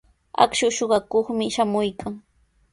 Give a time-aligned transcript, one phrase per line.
[0.45, 2.15] Akshu suqakuqmi shamuykan.